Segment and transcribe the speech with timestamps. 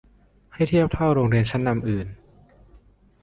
[0.53, 2.07] ให้เทียบเท่าโรงเรียนชั้นนำอื่น